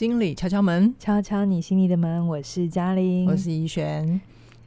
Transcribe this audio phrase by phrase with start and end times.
[0.00, 2.26] 心理敲敲门，敲敲你心里的门。
[2.26, 4.18] 我是嘉玲，我是怡璇。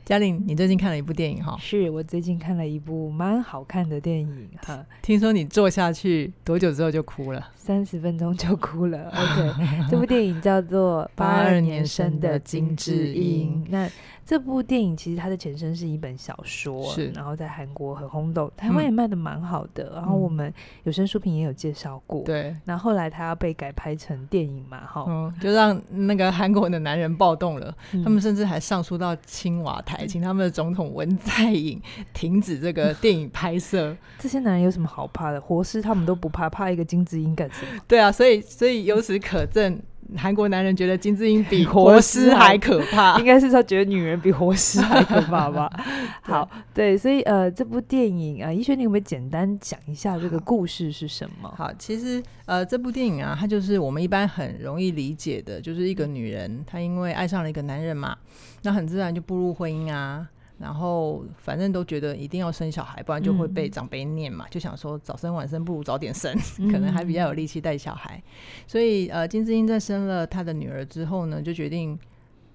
[0.05, 1.57] 嘉玲，你最近看了一部电影哈？
[1.59, 4.85] 是我最近看了一部蛮好看的电影哈。
[5.01, 7.49] 听说你坐下去多久之后就哭了？
[7.55, 9.09] 三十分钟就哭了。
[9.09, 13.65] OK，这部电影叫做《八二年生的金智英》。
[13.71, 13.89] 那
[14.25, 19.89] 这部电影其实它的前身是一本小说，是然后在韩国很轰动，台湾也卖的蛮好的。
[19.91, 20.53] 嗯、然后我们
[20.83, 22.23] 有声书评也有介绍过。
[22.23, 22.55] 对。
[22.65, 24.85] 那后，后来它要被改拍成电影嘛？
[24.85, 31.81] 哈、嗯，就让那个韩国的男人暴动了，嗯、他们甚至还上书到青瓦台，请他们的总统文在寅
[32.13, 33.95] 停止这个电影拍摄。
[34.19, 35.41] 这些男人有什么好怕的？
[35.41, 37.81] 活尸他们都不怕，怕一个金智英干什么？
[37.87, 39.81] 对啊，所以所以由此可证。
[40.17, 45.71] 韩国男人觉得金智英比活尸还可怕，应该是他觉得女人比活尸还可怕吧？
[46.21, 51.49] 好，对，所以呃，这部电影啊，怡璇，你有没有简单讲一下这个故事是什么？
[51.49, 58.15] 好，好，其实呃，这部电影啊，它就是我们一般很容易理解的，就是一个女人她因为爱上了一个男人嘛，
[58.63, 60.27] 那很自然就步入婚姻啊。
[60.63, 68.23] 然后反正都觉得一定要生小孩，不然就会被长辈念嘛，嗯、就想说早生晚生不如早点生， 嗯、可能还比较有力气带小孩。
[68.65, 71.99] 所以呃，金智英在生了她的女儿之后呢，就决定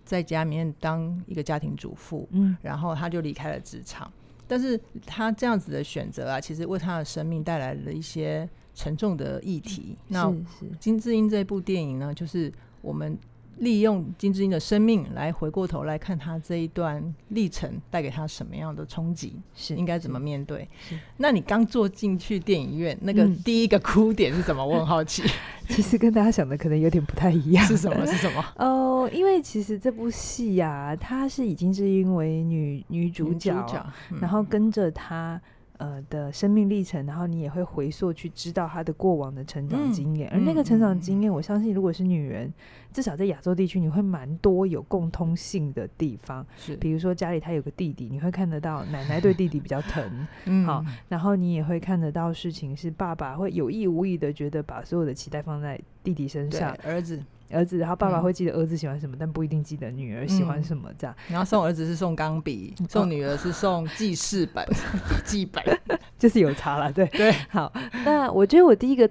[0.07, 2.27] 在家里面当一个家庭主妇。
[2.31, 4.11] 嗯，然后她就离开了职场。
[4.47, 9.99] 但是她这样子的选择啊，其实为她的生命带来了一些沉重的议题。
[10.09, 13.19] 嗯、那金智英这部电影呢，就是我们。
[13.59, 20.69] 利用金智英的生命来回过头来看她这一段历程带给她什么样的冲击，是应该怎么面对？
[21.17, 24.63] 那你刚坐进去电影院，那个第一个哭点是什么？
[24.63, 25.23] 嗯、我很好奇。
[25.69, 27.65] 其实跟大家想的可能有点不太一样。
[27.67, 28.07] 是什么？
[28.07, 28.45] 是什么？
[28.57, 35.41] 哦、呃，因为其实这部戏呀、啊，它是以金智英为女女主角，主角嗯、然后跟着她。
[35.79, 42.53] 呃的生命历程，然后你也会回溯去知道他的过往的成长经验，嗯、而那个成长经验，我相信如果是女人，
[42.93, 46.47] 至少在亚洲地区，你会蛮多有共通性的地方。
[46.57, 57.23] 是，比如说家里他有个弟弟，你会看得到奶奶对弟弟比较疼， 嗯，好，然后你也会看得到事情是爸爸会有意无意的觉得把所有的期待放在弟弟身上，儿子。
[57.51, 61.15] 儿子，然后爸爸会记得儿子喜欢什么，嗯、但不一定记得女儿喜欢什么，这样。
[61.29, 64.67] 然后送儿子是送钢笔，嗯、送女儿是送记事本、
[65.25, 65.63] 记本，
[66.19, 67.33] 就是有差了，对对。
[67.49, 67.73] 好，
[68.05, 69.09] 那我觉得我第一个。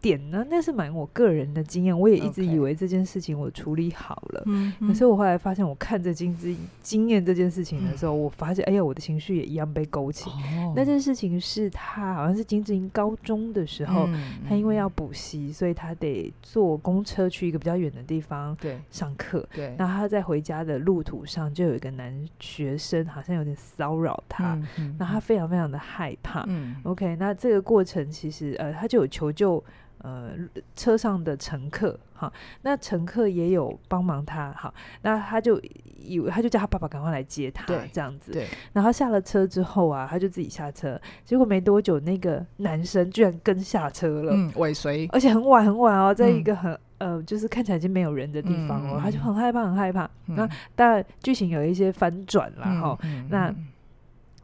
[0.00, 0.44] 点呢？
[0.48, 4.44] 那是蛮我个人的经验，我也一直以为这件事情我处理好了。
[4.80, 10.30] 可是我后来发现，我看着金智英经验这件事情的时候，嗯、我发现，哎呀，我的情绪也一样被勾起。
[10.30, 18.56] 哦、那件事情是他好像是金志英高中的时候，嗯、他因为要补习，所以他得坐公车去一个比较远的地方
[18.90, 19.46] 上课。
[19.54, 24.58] 对，然后他在回家的路途上，就有一个男学生好像有点骚扰他，
[24.98, 26.44] 那他非常非常的害怕。
[26.48, 29.62] 嗯、OK，那这个过程其实呃，他就有求救。
[30.02, 30.30] 呃，
[30.74, 34.72] 车上的乘客，哈，那乘客也有帮忙他，哈，
[35.02, 35.60] 那他就
[35.98, 38.46] 以为他就叫他爸爸赶快来接他，这样子，对。
[38.72, 50.04] 然后下了车之后啊，他就自己下车，结果没多久，那个男生居然跟下车了，嗯，尾随，而且很晚很晚哦，在一个很、嗯、呃，就是看起来已经没有人的地方哦，嗯、他就很害怕，很害怕。
[50.28, 53.54] 嗯、那当然剧情有一些翻转了，哈、嗯，那。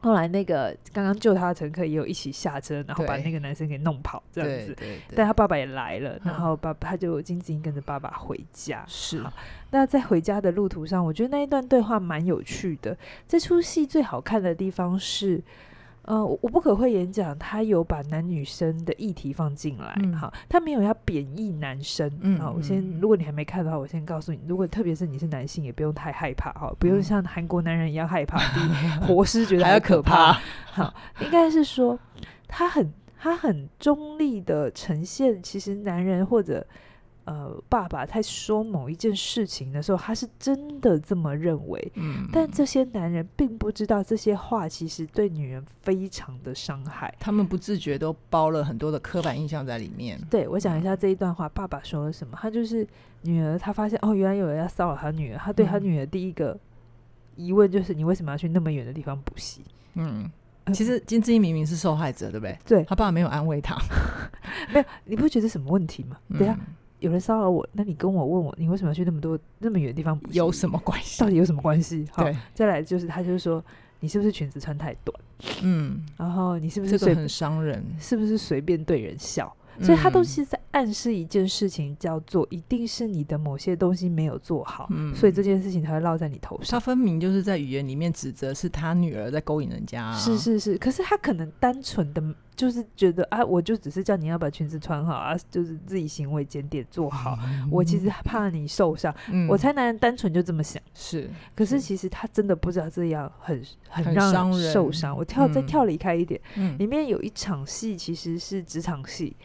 [0.07, 4.75] 后来那个刚刚救他的乘客也有一起下车，然后把那个男生给弄跑这样子。
[5.13, 8.83] 但他爸爸也来了，然后爸爸他就金子英跟着爸爸回家。
[8.87, 9.21] 是。
[9.71, 12.97] 那在回家的路途上，我觉得那一段对话蛮有趣的。
[13.27, 15.43] 这出戏最好看的地方是。
[16.07, 30.39] 呃，我不可会演讲，他有把男女生的议题放进来，嗯、好，他没有要贬义男生，嗯，好，我先，如果你还没看的话，我先告诉你，如果特别是你是男性，也不用太害怕，哈，不用像韩国男人一样害怕， 比活尸觉得还要可怕，
[30.71, 31.99] 好，应该是说
[32.47, 32.89] 他很
[33.19, 36.65] 他很中立的呈现，其实男人或者。
[37.27, 41.91] 呃，爸爸在说某一件事情的时候，他是真的这么认为。
[41.95, 47.13] 嗯，但这些男人并不知道这些话其实对女人非常的伤害。
[47.19, 50.17] 他们不自觉都包了很多的刻板印象在里面。
[50.29, 52.37] 对，我讲一下这一段话，嗯、爸爸说了什么？
[52.41, 52.87] 他就是
[53.23, 55.37] 女儿，他发现哦，原来有人要骚扰他女儿。
[55.37, 56.57] 他对他女儿第一个
[57.35, 59.65] 疑问就是：你为什么要去那么远的地方补习？
[59.95, 60.31] 嗯，
[60.73, 62.57] 其实金智英明明是受害者，对不对？
[62.65, 63.75] 对，他爸爸没有安慰他，
[64.71, 66.17] 没有，你不觉得什么问题吗？
[66.37, 66.73] 对呀、嗯。
[66.99, 70.19] 有人骚扰我，那你跟我问我，你为什么要去那么多那么远的地方？
[70.31, 71.21] 有什么关系？
[71.21, 72.07] 到底有什么关系？
[72.11, 73.63] 好，再来就是他就是说，
[73.99, 75.19] 你是不是裙子穿太短？
[75.61, 77.83] 嗯，然后你是不是这个很伤人？
[77.99, 79.55] 是不是随便对人笑？
[79.77, 86.71] 嗯、所以他都是在暗示一件事情，叫做一定是你的某些东西没有做好，嗯、所以这件事情才会落在你头上。
[86.71, 90.17] 他分明就是在语言里面指责是他女儿在勾引人家、啊。
[90.17, 92.23] 是是是，可是他可能单纯的。
[92.57, 97.37] 就是觉得啊，我就只是叫你要把裙子穿好啊，就是自己行为检点做好。
[97.45, 100.81] 嗯、 我其实怕你受伤，嗯、我猜男人单纯就这么想。
[100.93, 105.15] 是，可是其实他真的不知道这样很很让人受伤。
[105.15, 109.37] 我跳再跳离开一点，嗯、里面有一场戏其实是职场戏。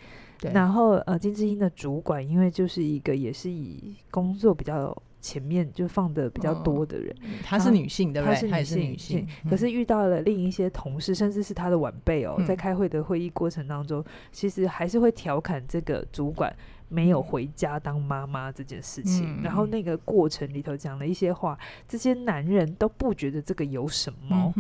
[0.53, 4.93] 然后呃，金智英的主管，因为就是一个也是以工作比较
[5.23, 8.51] 前面就放的比较多的人，她是女性，对不对？
[8.51, 16.55] 她是女性，可是遇到了另一些同事，甚至是她的晚辈哦，在开会的会议过程当中，其实还是会调侃这个主管
[16.89, 19.41] 没有回家当妈妈这件事情。
[19.43, 21.57] 然后那个过程里头讲了一些话，
[21.89, 24.53] 这些男人都不觉得这个有什么，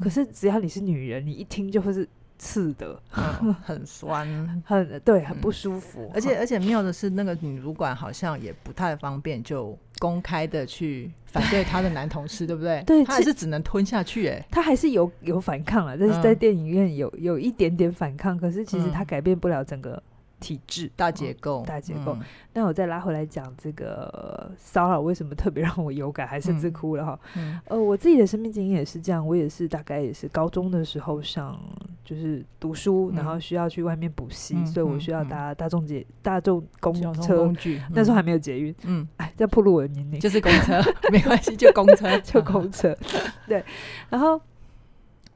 [0.00, 2.08] 可是只要你是女人，你一听就会是。
[2.38, 4.28] 刺的，嗯、很酸，
[4.62, 6.02] 很对，很不舒服。
[6.02, 12.82] 嗯、而且而且妙的是，那个女主管好像也不太方便，就公开的去反对她的男同事，对不对？
[12.86, 14.28] 对，她还是只能吞下去。
[14.28, 20.02] 哎，她还是有有反抗了，但是在电影院有有一点点反抗，可是其实她改变不了整个。
[20.40, 20.90] 体制。
[20.96, 22.16] 大结构，大结构。
[22.52, 27.20] 那我再拉回来讲这个骚扰为什么特别让我有感，还甚至哭了哈。
[27.66, 31.60] 呃，我自己的生命经验也是这样，我也是大概也是高中的时候上
[32.04, 37.36] 就是读书，然后需要去外面补习，所以我需要搭大众捷大众公车。
[37.44, 38.74] 工具，那时候还没有捷运。
[38.84, 40.80] 嗯，哎，在破路我的年龄，就是公车，
[41.10, 42.96] 没关系，就公车， 就公车。
[43.46, 43.62] 对，
[44.08, 44.40] 然后。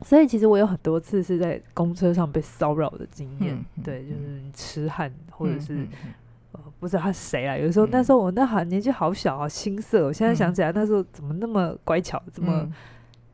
[0.02, 5.88] 所以其实我有很多次是在公车上被骚扰的经验，嗯、对，就是痴汉或者是、嗯
[6.52, 7.56] 呃、不知道他是谁啊。
[7.56, 10.06] 有的时候、嗯、那时候我那好年纪好小啊，青涩。
[10.06, 12.72] 我现在想起来那时候怎么那么乖巧，怎么、嗯、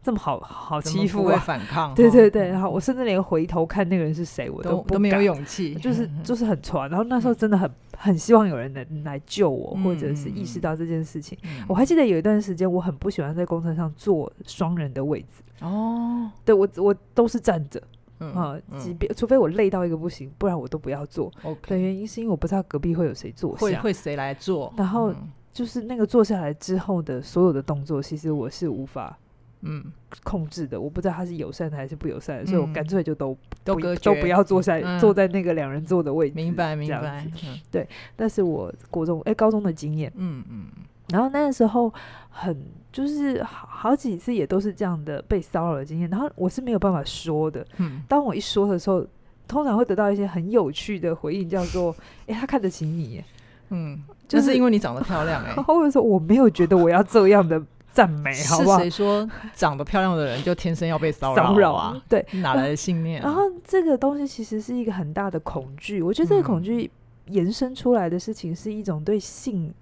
[0.03, 1.39] 这么好好欺负啊？
[1.39, 1.95] 反抗？
[1.97, 6.91] 对对对，然后我甚至连回头看那个人是谁，我都都，都没有勇气，就是就是很传。
[6.91, 11.37] 然后那时候真的很很希望有人能来救我，嗯、或者是意识到这件事情。
[11.43, 15.43] 嗯、我还记得有一段时间，我很不喜欢在公车上坐双人的位置。
[15.61, 17.83] 哦，对我我都是站着，
[18.19, 21.33] 啊，即便除非我累到一个不行，不然我都不要坐。
[21.43, 24.73] OK，的原因是因为我不知道隔壁会有谁坐下，会会谁来坐。
[24.77, 25.15] 然后
[25.53, 29.19] 就是那个坐下来之后的所有的动作，其实我是无法
[29.63, 29.85] 嗯
[30.25, 30.81] 控制的。
[30.81, 36.37] 我不知道他是友善的还是不友善的，所以我干脆就都都都不要坐下，坐在那个两人坐的位置。
[36.37, 37.27] 明白明白，
[37.71, 37.89] 对。
[38.15, 40.67] 但是我国中哎高中的经验，嗯嗯。
[41.09, 41.93] 然后那个时候
[42.31, 42.61] 很
[42.91, 47.65] 就是好好几次也都是这样的被骚扰的经验，然后我是没有办法说的。
[47.77, 49.07] 嗯，当我一说的时候，
[49.47, 51.95] 通常会得到一些很有趣的回应，叫做
[52.27, 53.23] “哎，他看得起你。”
[53.71, 55.53] 嗯，就是因为你长得漂亮哎。
[55.63, 57.61] 或者说我没有觉得我要这样的
[57.97, 58.77] 赞美，好不好？
[58.77, 61.99] 是谁说长得漂亮的人就天生要被骚扰啊？
[62.07, 63.23] 对， 哪来的信念？
[63.23, 66.03] 然后这个东西其实是一个很大的恐惧。
[66.03, 66.91] 我觉得这个恐惧
[67.29, 69.73] 延伸出来的事情是一种对性。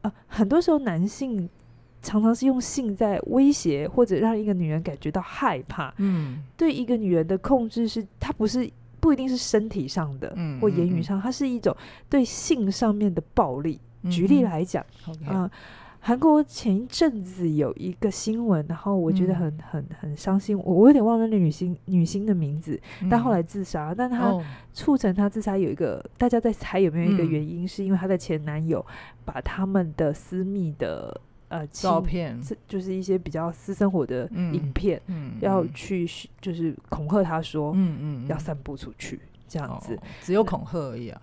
[0.00, 1.48] 呃，很多时候男性
[2.02, 5.94] 常常是用性在威胁或者让一个女人感觉到害怕。
[5.98, 8.68] 嗯，对一个女人的控制是，它不是
[8.98, 11.76] 不一定是身体上的，嗯，或言语上，它是一种
[12.10, 13.78] 对性上面的暴力。
[14.02, 14.84] 嗯、举例来讲，
[15.30, 15.48] 嗯。
[16.04, 24.36] 韩国前一阵子有一个新闻，然后我觉得很、嗯、很很伤心，我我有点忘了那女星女星的名字，嗯、但后来自杀，但她
[24.72, 28.84] 促成她自杀有一个、哦、大家在猜有没有一个原因，嗯、是因为她的前男友
[29.24, 35.00] 把他们的私密的呃照片，就是一些比较私生活的影片，
[35.40, 36.04] 要去
[36.40, 41.22] 就是恐吓她说，嗯嗯，要散布出去这样子，哦、只有恐吓而已啊。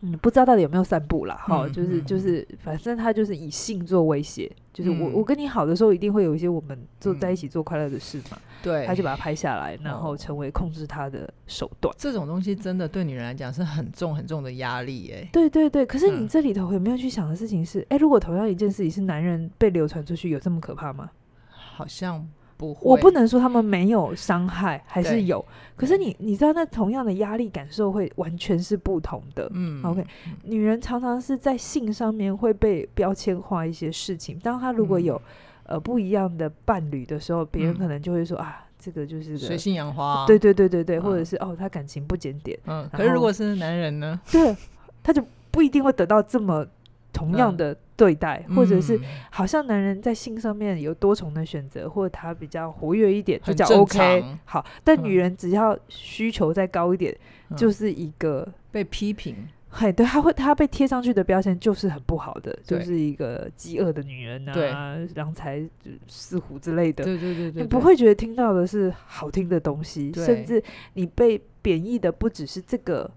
[0.00, 11.92] 嗯，不知道到底有没有散步啦，哈、嗯，就是就是，反正他就是以性做威胁，嗯、就是我我跟你好的时候，一定会有一些我们做在一起做快乐的事嘛，对、嗯，他就把它拍下来，然后成为控制他的手段。
[11.98, 15.84] 这种东西真的对女人来讲是很重很重的压力，哎，对对对。
[15.84, 21.10] 可是你这里头有没有去想的事情是，哎、嗯，如果同样一件事情是男人被流传出去，有这么可怕吗？
[21.50, 22.24] 好像。
[22.58, 25.42] 不会，我不能说他们没有伤害，还是有。
[25.74, 29.48] 可是你你知道，那同样的压力感受会完全是不同的。
[29.54, 30.04] 嗯，OK，
[30.42, 34.38] 女人常常是在性上面会被标签化一些事情。
[34.40, 40.26] 当她如果有、嗯、呃不一样的伴侣的时候，别人可能就会说、嗯、啊，这个就是水性杨花。
[40.26, 42.58] 对对对对对，嗯、或者是哦，他感情不检点。
[42.66, 44.20] 嗯，可是如果是男人呢？
[44.30, 44.56] 对，
[45.02, 46.66] 他就不一定会得到这么。
[47.10, 54.24] 同样的对待，嗯、或者是好像男人在性上面有多重的选择，嗯、或者他比较活跃一点，就叫 OK。
[54.44, 57.12] 好，但女人只要需求再高一点，
[57.50, 59.34] 嗯、就是一个被批评。
[59.70, 64.72] 嘿，对，他会他被贴上去的标签就是很不好的，就是一个饥饿的女人啊，对
[65.16, 65.68] 郎才
[66.06, 67.02] 似虎之类的。
[67.02, 70.62] 对对对你不会觉得听到的是好听的东西，甚至
[70.94, 73.10] 你被贬义的不只是这个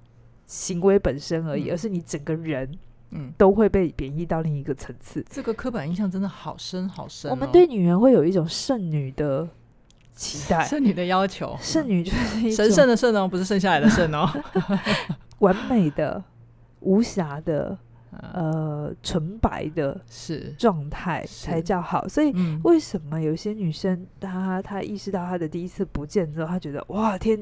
[0.48, 2.70] 行为本身而已，嗯、而是你整个人。
[3.12, 5.24] 嗯，都会被贬义到另一个层次。
[5.30, 7.34] 这个刻板印象真的好深好深哦。
[7.34, 9.48] 我们对女人会有一种剩女的
[10.14, 14.28] 期待， 剩女的要求，剩女就是神圣的圣哦，不是剩下来的剩哦，
[15.40, 16.24] 完美的、
[16.80, 17.78] 无瑕的。
[18.34, 20.54] 呃，纯白的是。
[20.58, 22.34] 状态才叫好，所以
[22.66, 27.40] 为什么有些女生她她意识到她的第一次不见之后，她觉得哇天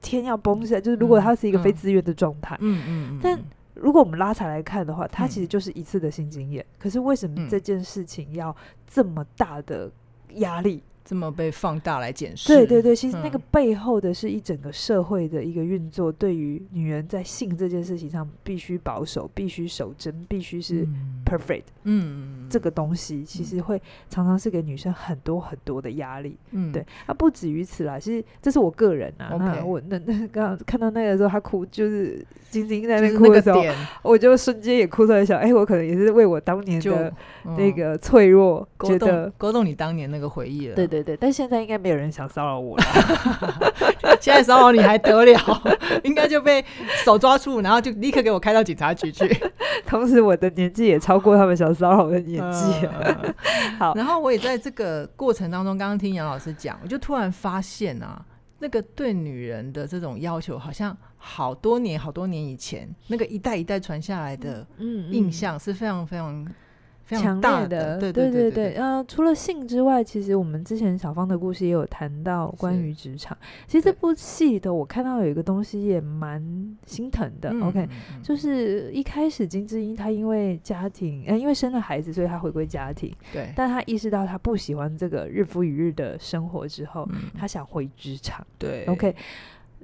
[0.00, 2.82] 天要崩下来，就是如果她是一个非自愿的状态，嗯。
[2.88, 3.38] 嗯，但
[3.80, 8.54] 如果我们拉长来看的话，它其实就是一次的性经验，可是为什么这件事情要
[8.86, 9.90] 这么大的
[10.34, 10.82] 压力？
[11.10, 20.86] 这么被放大来检视，对对对，其实那个背后的是一整个社会的一个运作，嗯、对于女人在性这件事情上必须保守，必须守贞，必须是
[21.26, 33.60] perfect，嗯，这个东西其实会常常是给女生很多很多的压力，嗯，对，那不止于此啦，其实这是我个人啊，嗯、那我那那刚刚看到那个时候，她哭就是晶晶在那哭的时候，
[34.02, 37.12] 我就瞬间也哭出来，想，哎、欸，我可能也是为我当年的
[37.58, 40.99] 那个脆弱，嗯、觉得勾动你当年那个回忆了，对对。
[41.02, 42.84] 对对，但现在应该没有人想骚扰我了。
[44.20, 45.62] 现在骚扰你还得了？
[46.04, 46.64] 应该就被
[47.04, 49.26] 手抓住，然后就立刻给我开到警察局去。
[49.86, 52.86] 同时，我的年纪也超过他们想骚扰我的年纪。
[52.86, 53.34] 呃、
[53.78, 58.24] 好，然后我也在这个过程当中，刚刚听杨老师讲，我就突然发现啊，
[58.58, 64.66] 那个对女人的这种要求，好像好多年、好多年以前，那个一代一代传下来的
[65.10, 66.46] 印象是非常非常。
[67.18, 73.36] 强烈的，对对对对，呃，除了性之外，其实我们之前小芳的故事也有谈到关于职场。
[73.66, 76.40] 其实这部戏的我看到有一个东西也蛮
[76.86, 77.50] 心疼的。
[77.62, 77.88] OK，
[78.22, 83.14] 就是一开始金智英她因为家庭，呃，因为生了孩子，所以她回归家庭。
[83.32, 88.46] 对，但她意识到她不喜欢这个日复一日的生活之后，她想回职场。
[88.58, 89.14] 对，OK。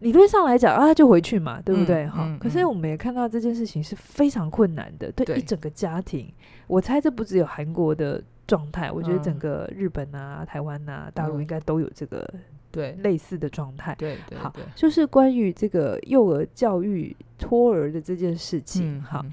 [0.01, 2.07] 理论上来讲啊，他就回去嘛，对不对？
[2.07, 6.31] 哈、嗯嗯嗯，可是我们也看到这件事情是非常困难的，对，对一整个家庭。
[6.67, 12.29] 我猜这不只有韩国的状态，我觉得整个日本啊、台湾啊、大陆应该都有这个
[12.71, 13.95] 对类似的状态。
[13.95, 19.03] 对对，好，就是关于这个幼儿教育托儿的这件事情。
[19.03, 19.25] 好，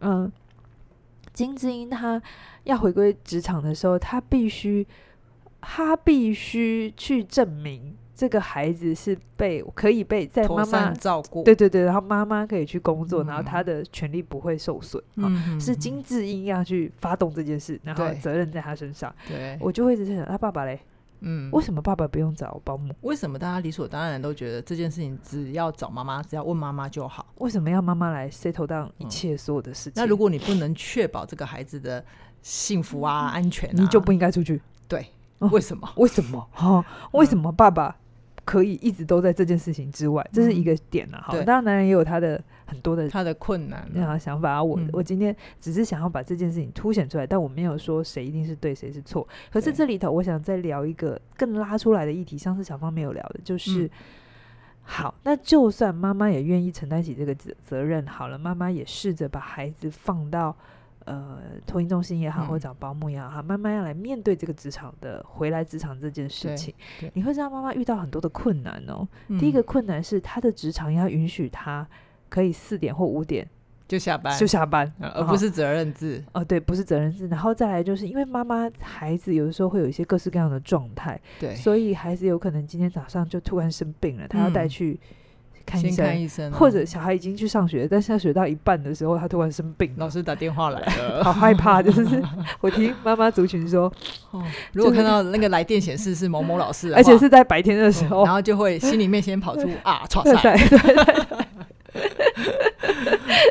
[0.00, 0.30] 嗯，
[1.32, 2.20] 金智英她
[2.64, 4.84] 要回归职场的时候，她必须，
[5.60, 7.96] 她必须去证明。
[8.18, 15.00] 这个孩子是被可以被在妈妈照顾，对对对，然后妈妈可以去工作，嗯、然后他的权利不会受损。
[15.14, 19.14] 嗯、哦，是金智英要去发动这件事，然后责任在他身上。
[19.28, 20.80] 对，我就会一直在想，他爸爸嘞？
[21.20, 22.92] 嗯，为什么爸爸不用找保姆？
[23.02, 27.24] 为什么大家理所当然都觉得这件事情只要找妈妈，只要问妈妈就好？
[27.36, 29.92] 为什么要妈妈来 settle down 一切所有的事情？
[29.94, 32.04] 那如果你不能确保这个孩子的
[32.42, 34.60] 幸福啊、安全啊，你就不应该出去。
[34.88, 35.06] 对，
[35.38, 35.86] 为什么？
[35.86, 36.48] 哦、为什么？
[36.50, 36.84] 哈、哦？
[37.12, 37.96] 为什么爸爸？
[38.48, 41.20] 可以一直都在这件事情之外，这是一个点了。
[41.20, 44.64] 哈，当然男人也有他的很多的他的困难、啊、想法啊。
[44.64, 49.28] 我我今天只是想要把这件事情凸显出来，但我没有说谁一定是对，谁是错。
[49.52, 53.90] 可是这里头，我想再聊一个更拉出来的议题，上次小芳没有聊的，就是、嗯、
[54.82, 60.56] 好，那就算妈妈也愿意承担起这个责责任，好了，妈妈也试着把孩子放到。
[61.08, 66.74] 呃，托婴中心也好，或者找保姆也好，嗯，慢慢要来面对这个职场的回来职场这件事情。
[67.14, 69.08] 你会知道妈妈遇到很多的困难哦。
[69.28, 71.88] 嗯、第一个困难是她的职场要允许她
[72.28, 73.48] 可以四点或五点
[73.88, 76.22] 就下班，就下班，而不是责任制。
[76.32, 77.26] 哦，对，不是责任制。
[77.28, 85.00] 然后再来就是因为妈妈孩子有的时候会有一些各式各样的状态，对，所以孩子有可能今天早上就突然生病了，他要带去。
[85.02, 85.14] 嗯
[85.68, 91.82] 看医生，看医生，或者小孩已经去上学，但是他学到一半的时候，他突然生病，老师打电话来了， 好害怕。
[91.82, 92.22] 就是
[92.60, 93.92] 我听妈妈族群说，
[94.30, 100.56] 哦，如果看到那个来电显示是某某老师，而且是在白天的时候，然后就会心里面先跑出 啊，剉赛。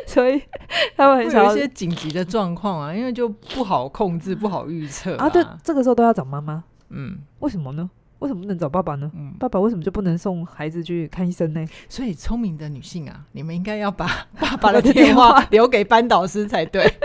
[0.06, 0.42] 所以
[0.96, 5.28] 他们很有一些紧急的状况啊，因为就不好控制，不好预测啊。
[5.28, 6.64] 对，这个时候都要找妈妈。
[6.90, 7.88] 嗯，为什么呢？
[8.20, 9.10] 为什么不能找爸爸呢？
[9.14, 11.64] 嗯，爸爸为什么就不能送孩子去看医生呢？
[11.88, 14.06] 所以聪明的女性啊，你们应该要把
[14.38, 16.84] 爸爸的电话留给班导师才对。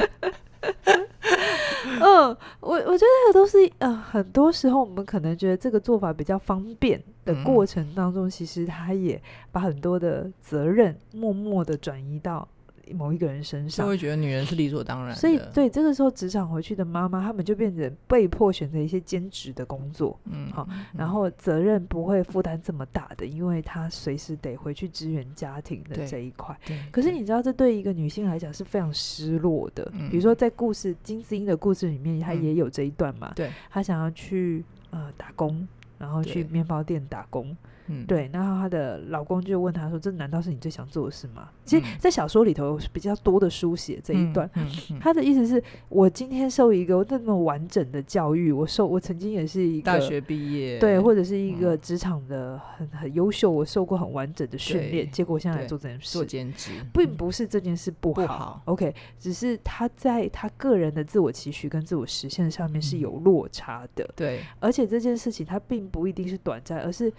[2.01, 12.47] 嗯，我我觉得这个都是呃，很多时候我们可能觉得这个做法比较方便的过程当中，嗯、其实他也把很多的责任默默的转移到。
[12.91, 15.15] 某一个人身上，就会觉得女人是理所当然。
[15.15, 20.19] 所以，对这个时候职场回去的妈妈，她们就变成被迫选择一些兼职的工作。
[20.25, 26.57] 嗯，好，然后责任不会负担这么大的，因为她随时得回去支援家庭的这一块。
[26.65, 26.77] 对。
[26.91, 29.89] 可是你知道，这对一个女性来讲是非常失落的。
[29.93, 30.09] 嗯。
[30.09, 33.31] 比如说，在故事金丝英的故事里面，她也有这一段嘛。
[33.35, 33.49] 对。
[33.69, 37.55] 她想要去呃打工，然后去面包店打工。
[37.87, 38.29] 嗯，对。
[38.33, 44.49] 然后她的老公就问她说：“这难道是你最想做的事吗？”其实，在小说里头比较多的书写这一段。
[44.55, 58.61] 嗯，他的意思是我今天受一个那么完整的教育，我受我曾经也是一个大学毕业，对，或者是一个职场的很很优秀，我受过很完整的训练，结果现在来做这件事，做兼职，并不是这件事不好。
[58.65, 64.09] OK，只是他在他个人的自我期许跟自我实现上面是有落差的。
[64.15, 67.11] 对，而且这件事情它并不一定是短暂，而是。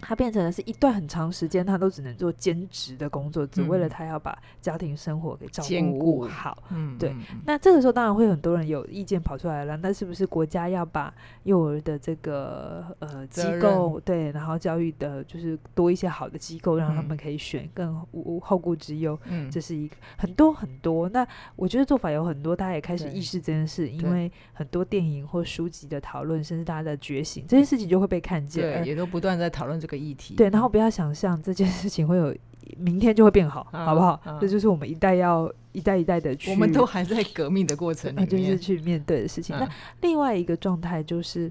[0.00, 5.62] 他变成了是一段很长时间，他都只能做兼职的工作，只为了他要把家庭生活给照
[5.98, 6.62] 顾好。
[6.70, 7.14] 嗯，对。
[7.44, 11.12] 那这个时候当然会很多人有意见跑出来了，那是不是国家要把
[11.42, 19.18] 幼儿的这个呃机构对，然后教育的就是多一些好的机构，让他们可以选更无后顾之忧？
[19.24, 21.08] 嗯，这是一个很多很多。
[21.08, 21.26] 那
[21.56, 28.62] 我觉得做法有很多，大家也开始意识这件事，因为很多电影或书籍的讨论，甚至大家的觉醒，这件事情就会被看见。
[28.62, 29.96] 对，也都不断在讨论这个。
[29.96, 32.36] 个议题对，然后不要想象这件事情会有
[32.76, 34.20] 明天就会变好，啊、好不好？
[34.22, 39.56] 这、啊、就是我们一代要一代一代的去，我们都还在革命的过程里面，就是去面对的事情。
[39.56, 41.50] 啊、那另外一个状态就是，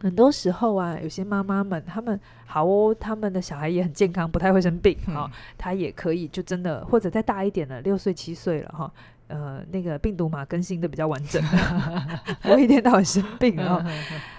[0.00, 8.90] 很多时候啊，有些妈妈们，他们好哦，他们的小孩也很健康，不太会生病哈，他、嗯哦、也可以就真的，或者再大一点了，六岁七岁了哈。
[9.34, 11.42] 呃，那个病毒码更新的比较完整，
[12.48, 13.84] 我一天到晚生病 哦。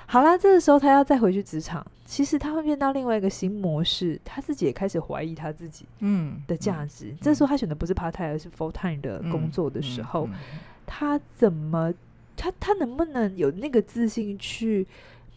[0.06, 7.14] 好啦，这个时候他要再回去职场，其实他会变到另外一个新模式，他自己也开始怀疑他自己嗯的价值。
[7.20, 11.94] 这时候他选的不是 part time，而是 full time 的工作的时候，嗯嗯嗯、他怎么
[12.38, 14.88] 他他能不能有那个自信去？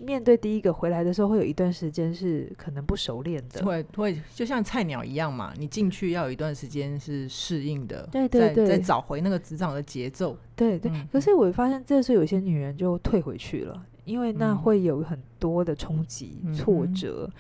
[0.00, 5.52] 面对第一个回来的时候，会有一段时间是可能不熟练的，会会就像菜鸟一样嘛。
[5.57, 10.37] 你进去要有一段时间是适应的，对对对，再找回那个职场的节奏。
[10.55, 10.90] 对对。
[11.12, 17.31] 可是我发现这时候有些女人就退回去了，因为那会有很多的冲击、挫折、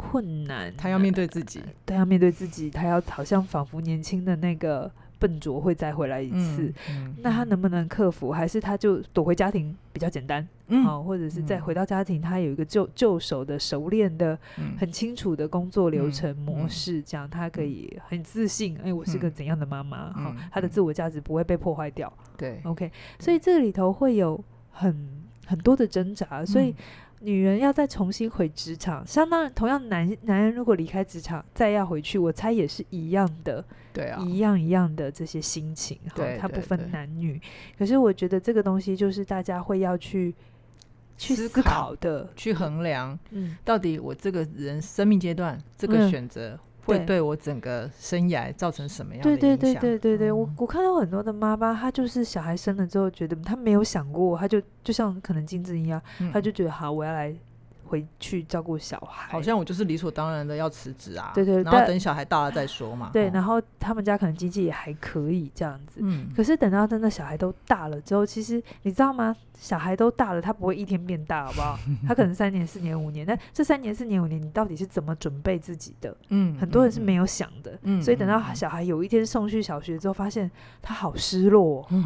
[0.00, 0.72] 困难。
[0.76, 4.90] 他要面对自己，他，要面对自己，他要好像仿佛年轻的那个。
[5.20, 8.32] 笨拙会再回来一次，嗯嗯、那他能不能克服？
[8.32, 10.48] 还是他就躲回家庭比较简单？
[10.68, 18.78] 嗯、哦，或者是再回到家庭，他有一个就就手的熟练的、嗯、很清楚的工作流程模式，这样、嗯、他可以很自信。
[18.82, 20.10] 哎、我是个怎样的妈妈？
[20.10, 22.10] 哈、嗯哦，他的自我价值不会被破坏掉。
[22.38, 25.06] 对，OK，所以这里头会有很
[25.44, 26.74] 很多的挣扎，所以。
[27.20, 37.40] 嗯女人要再重新回职场，相当同样男男人如果离开职场再要回去，我猜也是一样的，对啊，一样一样的这些心情，哈，它不分男女。
[37.78, 40.34] 可是我觉得这个东西就是大家会要去
[41.18, 46.58] 去思考的，去衡量，嗯，到底我这个人生命阶段这个选择。
[46.86, 49.40] 嗯会对我整个生涯造成什么样的影响？
[49.40, 56.00] 对对对对对对，我我看到很多的妈妈，她就是小孩生了之后，觉得她没有想过，她就就像可能金子一样，
[56.32, 57.34] 她就觉得好，我要来。
[57.90, 61.32] 回去照顾小孩，好像我就是理所当然的要辞职啊。
[61.34, 63.10] 对对，然后等小孩大了再说嘛。
[63.12, 65.98] 对，然后他们家可能经济也还可以这样子。
[66.00, 66.30] 嗯。
[66.36, 69.34] 可是等到真的小孩都大了之后，其实你知道吗？
[69.58, 71.78] 小孩都大了，他不会一天变大，好不好？
[72.06, 73.26] 他可能三年、四年、五年。
[73.26, 76.16] 那这三年、四年、五年，你到底是怎么准备自己的？
[76.28, 76.56] 嗯。
[76.58, 77.76] 很多人是没有想的。
[77.82, 78.00] 嗯。
[78.00, 80.50] 所以等到小孩有一天送去小学之后，发现
[80.80, 81.84] 他好失落。
[81.90, 82.04] 嗯。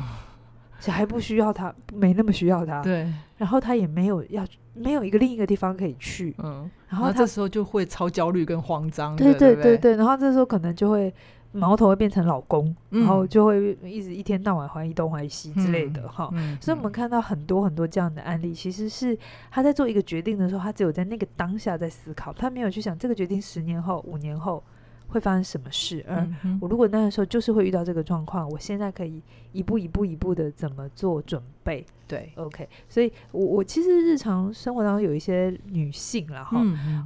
[0.87, 2.83] 小孩不需要他，没那么需要他。
[2.83, 3.07] 对。
[3.37, 4.44] 然后他也没有要。
[4.77, 11.14] 没有一个另一个地方可以去，嗯，然后他这时候就会超焦虑跟慌张，对对对对，然后这时候可能就会
[11.53, 16.29] 矛头会变成老公，然后就会一直一天到晚怀疑东怀疑西之类的哈，
[16.61, 19.16] 所以我们看到很多很多这样的案例，其实是
[19.49, 24.61] 他在做一个决定的时候，他只有在那个当下在思考，他没有去想这个决定十年后、五年后。
[25.09, 26.05] 会发生什么事？
[26.09, 26.29] 而
[26.61, 31.85] 我如果那个时候就是会遇到这个状况，我现在可以一步一步一步的怎么做准备？
[32.07, 32.69] 对，OK。
[32.88, 36.61] 所以我，我我其实日常生活当中有一些女性了哈，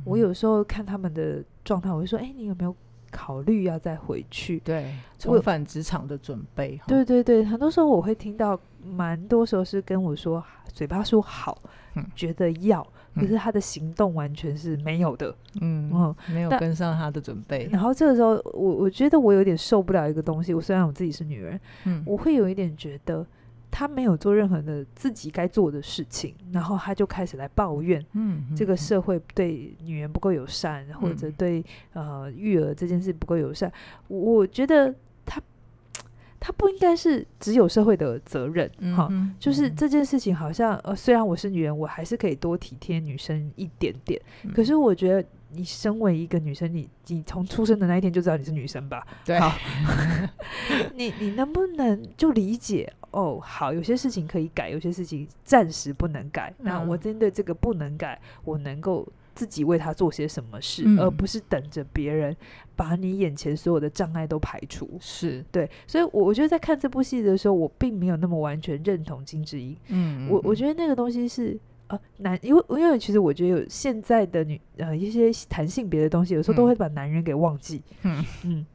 [0.04, 2.74] 我有时候看他们的状态，我会说：“哎，你有没有
[3.10, 6.80] 考虑要再回去？”对，重返职场的准备。
[6.86, 11.62] 对对对，很多时候我会听到，蛮多时候是跟我说，嘴巴说好，
[11.94, 12.86] 嗯、觉得要。
[13.14, 17.68] 可是他的行动完全是没有的，嗯，嗯，没有跟上他的准备。
[17.72, 20.54] 然后这个时候，我我觉得我有点受不了一个东西。
[20.54, 23.26] 我虽然我自己是女人，嗯，我会有一点觉得
[23.70, 33.72] 他没有做任何的自己该做的事情，然后他就开始来抱怨，嗯，这个社会对女人不够友善，嗯，或者对呃育儿这件事不够友善。
[34.08, 34.94] 我觉得。
[36.40, 44.20] 他不应该是只有社会的责任，哈、嗯，就是这件事情好像呃，虽然我是女人，我还是可以多体贴女生一点点。
[44.44, 49.06] 嗯、可是我觉得，你身为一个女生，你你从出生的那一天就知道你是女生吧？
[49.24, 49.52] 对，好
[50.94, 52.92] 你你能不能就理解？
[53.10, 56.54] 哦，好，有些事情可以改，有些事情暂时不能改。
[56.58, 59.06] 嗯、那我针对这个不能改，我能够。
[59.38, 62.36] 自己为他做些什么事，嗯、而不是等着别人
[62.74, 64.90] 把你眼前所有的障碍都排除。
[64.98, 69.76] 是对，所以，我我觉得在看这部戏的时候，我并没有那么完全认同金智英。
[69.90, 77.80] 嗯，我我觉得那个东西是呃男，因为因为其实我觉得有现在的女呃一些谈性别的东西，有时候都会把男人给忘记。
[78.02, 78.66] 嗯 嗯，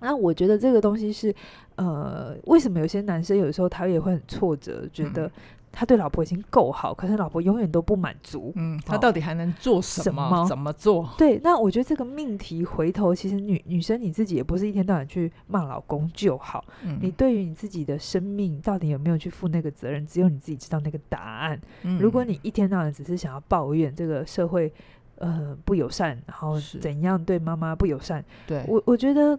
[0.00, 1.34] 那我觉得这个东西是
[1.76, 5.30] 呃，为什么有些男生有时候他也会很挫折，觉得。
[5.72, 8.52] 他对老婆已经够好，可是老婆永远都不满足。
[8.56, 10.22] 嗯，他到底还能做什么？
[10.22, 11.08] 哦、怎么做？
[11.16, 16.64] 对，那我觉得这个命题回头，其实女女生你自己也不是一天到晚去骂老公就好。
[16.82, 20.04] 嗯，你对于你自己的生命到底有没有去负那个责任？
[20.06, 21.60] 只有你自己知道那个答案。
[21.82, 24.72] 嗯，如果你一天到晚只是想要抱怨这个社会
[25.18, 29.38] 呃不友善，然后怎样对妈妈不友善，对我我觉得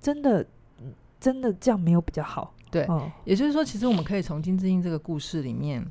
[0.00, 0.46] 真的
[1.18, 2.54] 真的这样没有比较好。
[2.70, 2.86] 对，
[3.24, 5.84] 也就是说，其实我们可以从金智英这个故事里面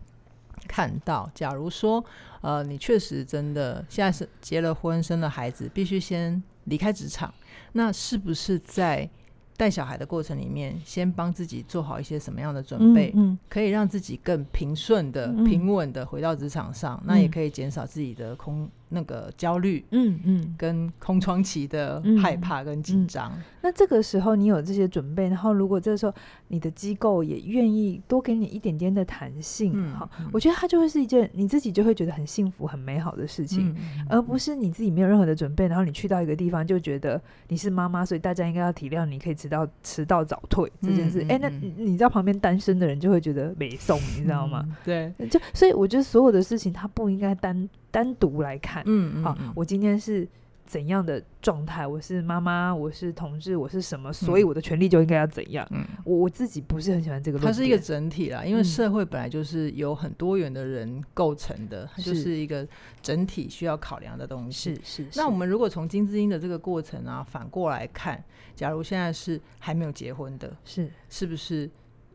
[0.68, 2.04] 看到，假如说，
[2.42, 7.34] 呃，你确实真的现在是结了婚、生了孩子，必须先离开职场，
[7.74, 9.10] 那是不是在
[9.56, 18.70] 带小孩的过程里面，先帮自己做好一些什么样的准备，嗯嗯、可以让自己更平顺的、嗯、平稳的回到职场上，嗯、那也可以减少自己的空。
[18.90, 23.44] 那个焦虑，嗯嗯，跟空窗期的害怕跟紧张、嗯嗯。
[23.64, 26.14] 那这个时候你有这些准备，然后如果这个时候
[26.48, 41.26] 你的机构也愿意多给你一点点的弹性，哈、嗯，我觉得它就会是一件你自己就会觉得很幸福、很美好的事情，嗯、而不是你自己没有任何的准备，然后你去到一个地方就觉得你是妈妈，所以大家应该要体谅你，可以迟到迟到早退这件事。
[41.28, 44.64] 哎、那你你知道旁边单身的人就会觉得没送，你知道吗？
[44.66, 44.76] 嗯、
[45.18, 47.68] 对，就所以我觉得所有的事情它不应该单。
[47.98, 50.28] 单独来看，嗯，好，我今天是
[50.68, 51.88] 怎样的状态？
[51.88, 54.14] 我是妈妈，我是同志，我是什么？
[54.14, 55.68] 所以我的权利就应该要怎样？
[55.72, 57.40] 嗯，我我自己不是很喜欢这个。
[57.40, 62.68] 它是一个整体啦，因为社会本来就是由很多元的人构成的，它就是一个
[63.02, 64.80] 整体需要考量的东西。
[64.84, 65.20] 是是。
[65.20, 71.68] 那我们如果从金智英的这个过程啊，反过来看，假如现在是还没有结婚的，是是不是？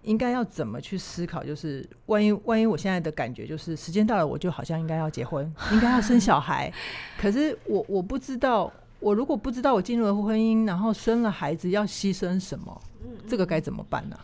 [0.03, 1.45] 应该要怎么去思考？
[1.45, 6.73] 就是万一万一我现在的感觉就是时间到了，我就好像应该要结婚，应该要生小孩。
[7.19, 12.81] 可是我我不知道，我如果不知道我进入了婚姻，然后生了孩子要牺牲什么，
[13.29, 14.17] 这个该怎么办呢？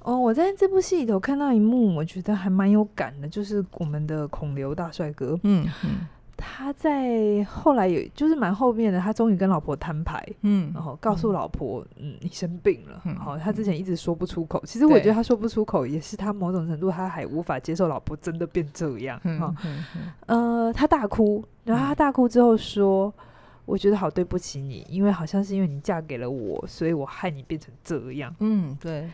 [0.00, 5.38] 哦，我在这部戏里头看到一幕，我觉得还蛮有感的，就是我们的孔刘大帅哥。
[5.42, 6.06] 嗯嗯。
[6.36, 19.84] 他在后来有就是蛮后面的，他终于跟老婆摊牌，嗯，然后告诉老婆，嗯，嗯，你生病了，好、嗯，他之前一直说不出口，嗯、其实我觉得他说不出口，也是他某种程度他还无法接受老婆真的变这样，哈、嗯，
[20.26, 23.24] 呃，他大哭，然后他大哭之后说，嗯、
[23.64, 29.08] 我觉得好对不起你，因为好像是因为你嫁给了我，所以我害你变成这样，嗯，对。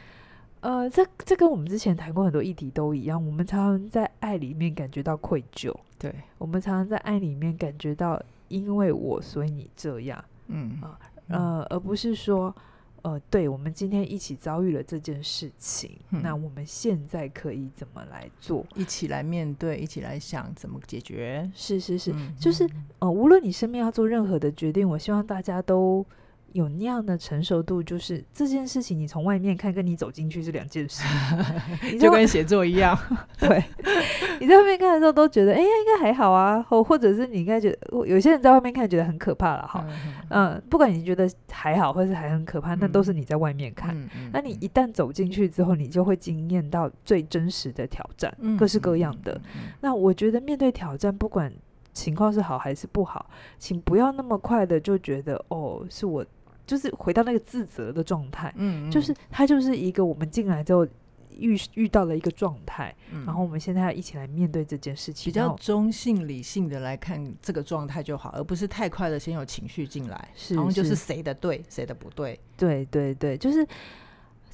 [0.62, 3.25] 呃，这这跟我们之前谈过很多议题都一样。
[3.27, 10.96] 我们常常在爱里面感觉到愧疚，对，我们常常在爱里面感觉到因为我所以你这样，嗯啊
[11.27, 12.55] 呃，呃，而不是说
[13.03, 18.64] 呃，对，我们今天一起遭遇了这件事情，嗯、那我们现在可以怎么来做？
[18.77, 21.51] 一起来面对，一起来想怎么解决？
[21.57, 22.70] 是是是，嗯、就是
[23.01, 26.07] 呃，无论你身边要做任何的决定，我希望大家都。
[26.53, 31.03] 有那样的成熟度，就是这件事情，你从外面看，跟你走进去是两件事，
[31.99, 32.99] 就跟写作一样。
[33.41, 33.62] 对，
[34.38, 39.87] 你在外面看的时候都觉得，哎呀，应该还好啊，或或者是你应该觉得，有些人在外面看觉得很可怕了，哈，
[40.29, 43.97] 嗯，不管你觉得还好，或是还很可怕，那都是你在外面看。
[44.33, 49.41] 那你一旦走进去之后，你就会惊艳到最真实的挑战，各式各样的。
[49.81, 51.51] 那我觉得面对挑战，不管
[51.95, 56.23] 情况是好还是不好，请不要那么快的就觉得，哦，是我。
[56.73, 60.87] 就是回到那个自责的状态，嗯，嗯，就是它就是一个我们进来之后
[61.37, 73.69] 遇遇到了一个状态，嗯，然后我们现在要一起来面对这件事情，比较中性理性的来看这个状态就好，而不是太快的先有情绪进来，是，然后就是谁的对，谁的不对，对对对，就是。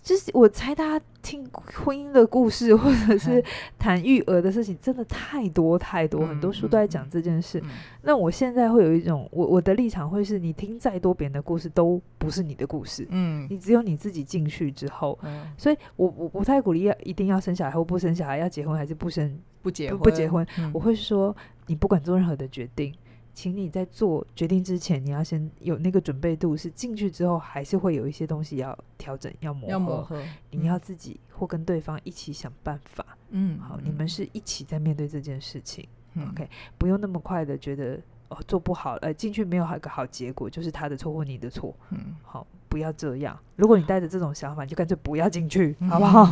[0.02, 1.46] 就是我猜，大家听
[1.84, 3.44] 婚姻的故事，或者是
[3.78, 7.62] 谈育儿的事情，真的太多太多，很多书都在讲这件事。
[8.02, 13.06] 那我现在会有一种，我我的立场会是，你听再多别人的故事，都不是你的故事。
[13.10, 15.18] 嗯，你只有你自己进去之后，
[15.56, 20.46] 所以我我不太鼓励要一定要生小孩或不生小孩，要结婚还是不生不结婚不结婚。
[20.72, 22.94] 我会说，你不管做任何的决定。
[23.38, 29.72] 请你在做决定之前，你要先有那个准备度，是进去之后还是会有一些东西要调整、要磨合。
[29.72, 30.20] 要磨合，
[30.50, 33.06] 你要自己或跟对方一起想办法。
[33.30, 35.86] 嗯，好，嗯、你们是一起在面对这件事情。
[36.14, 41.72] 嗯、OK，不用那么快的觉得哦做不好，呃进去没有一个好结果，就是他的错或你的错。
[41.90, 43.38] 嗯，好，不要这样。
[43.54, 46.24] 如果你带着这种想法，你就干脆不要进去，嗯、好不好？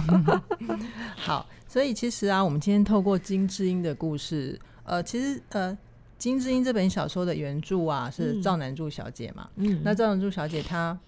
[1.15, 5.79] 好，所以其实啊，我们今天透过金智英的故事，呃，其实呃。
[6.19, 10.99] 金智英》这本小说的原著啊是赵南柱小姐嘛，嗯，那赵南柱小姐她。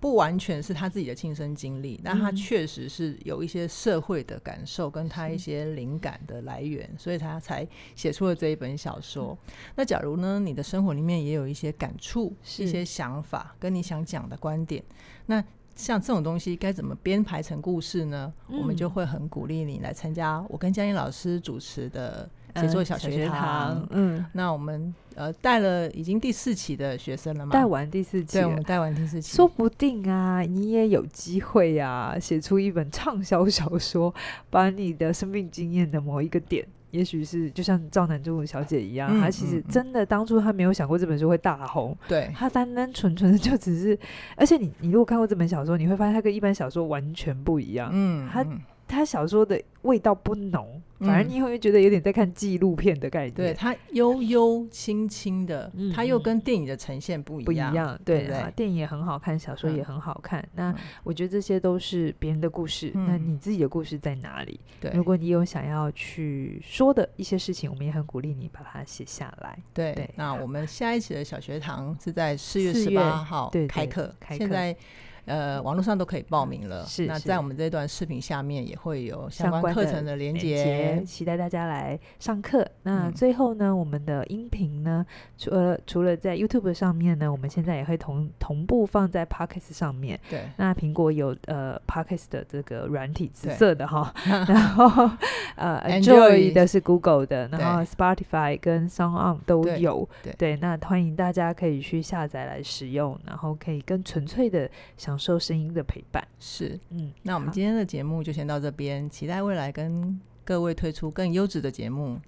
[0.00, 7.66] 不完全是她自己的亲身经历，但她确实是有一些社会的感受，跟她一些灵感的来源，所以她才
[7.96, 9.34] 写出了这一本小说。
[9.76, 14.84] 那假如呢，你的生活里面也有一些感触、一些想法，跟你想讲的观点，
[15.24, 15.42] 那
[15.74, 18.30] 像这种东西该怎么编排成故事呢？
[18.48, 22.28] 我们就会很鼓励你来参加我跟江英老师主持的。
[22.54, 27.52] 写作小学堂，嗯，那我们呃带了已经第四期的学生了吗？
[27.52, 34.14] 带完第四期，对，我们带完第四期，说不定啊，你也有机会呀，写出一本畅销小说，
[34.50, 43.98] 把你的生命经验的某一个点，也许是就像赵南珠小姐一样，她其实真的当初她没有想过这本书会大红，对，她单单纯纯的就只是，
[44.36, 48.46] 而且你你如果看过这本小说，你会发现它跟一般小说完全不一样，嗯，它。
[48.86, 53.34] 他小说的味道不浓，反而你会觉得有点在看纪录片的概念。
[53.34, 57.46] 嗯、对，它悠悠轻轻的，它又跟电影的呈现不一样。
[57.46, 60.40] 不一样，对，对，电影也很好看，小说也很好看。
[60.40, 64.58] 嗯、那我觉得这些都是别人的故事，嗯，那你自己的故事在哪里？
[64.80, 69.58] 对，如果你有想要去说的一些事情，我们也很鼓励你把它写下来。
[69.72, 74.44] 对，那我们下一期的小学堂是在四月十八号开课，开课。
[74.44, 74.76] 现在。
[75.26, 76.84] 呃，网络上都可以报名了。
[76.84, 82.66] 是，那在我们这段视频下面也会有相关课程的连接，期待大家来上课。
[82.82, 85.04] 那最后呢，我们的音频呢，
[85.38, 90.20] 除了除了在 YouTube 上面呢，我们现在也会同同步放在 Podcast 上面。
[90.28, 95.10] 对，那苹果有呃 Podcast 的这个软体，紫色的哈，然后
[95.56, 100.06] 呃 Android 的是 Google 的，然后 Spotify 跟 SoundOn 都有。
[100.22, 105.13] 对，对，那欢迎大家可以去下载来使用，然后可以更纯粹的想。
[105.14, 112.20] 享受声音的陪伴，是，嗯，那我们今天的节目就先到这边，期待未来跟各位推出更优质的节目，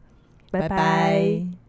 [0.52, 0.68] 拜拜。
[0.68, 1.65] 拜拜。